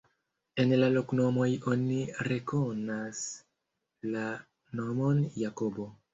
[0.61, 1.99] En la loknomoj oni
[2.29, 3.21] rekonas
[4.17, 4.27] la
[4.81, 5.89] nomon Jakobo.